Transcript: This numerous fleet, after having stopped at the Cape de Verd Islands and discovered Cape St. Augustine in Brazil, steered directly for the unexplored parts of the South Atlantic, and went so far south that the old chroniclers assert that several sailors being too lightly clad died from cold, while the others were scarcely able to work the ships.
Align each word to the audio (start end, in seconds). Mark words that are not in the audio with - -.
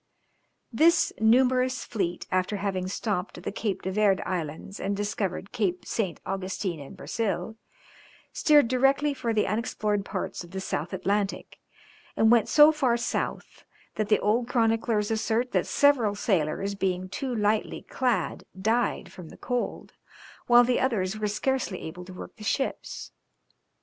This 0.73 1.13
numerous 1.19 1.85
fleet, 1.85 2.25
after 2.31 2.55
having 2.57 2.87
stopped 2.87 3.37
at 3.37 3.43
the 3.43 3.51
Cape 3.51 3.83
de 3.83 3.91
Verd 3.91 4.19
Islands 4.25 4.79
and 4.79 4.97
discovered 4.97 5.51
Cape 5.51 5.85
St. 5.85 6.19
Augustine 6.25 6.79
in 6.79 6.95
Brazil, 6.95 7.55
steered 8.33 8.67
directly 8.67 9.13
for 9.13 9.31
the 9.31 9.45
unexplored 9.45 10.03
parts 10.03 10.43
of 10.43 10.49
the 10.49 10.59
South 10.59 10.91
Atlantic, 10.91 11.59
and 12.17 12.31
went 12.31 12.49
so 12.49 12.71
far 12.71 12.97
south 12.97 13.63
that 13.93 14.09
the 14.09 14.17
old 14.21 14.47
chroniclers 14.47 15.11
assert 15.11 15.51
that 15.51 15.67
several 15.67 16.15
sailors 16.15 16.73
being 16.73 17.07
too 17.07 17.35
lightly 17.35 17.83
clad 17.83 18.43
died 18.59 19.11
from 19.11 19.29
cold, 19.37 19.93
while 20.47 20.63
the 20.63 20.79
others 20.79 21.19
were 21.19 21.27
scarcely 21.27 21.79
able 21.83 22.05
to 22.05 22.13
work 22.15 22.37
the 22.37 22.43
ships. 22.43 23.11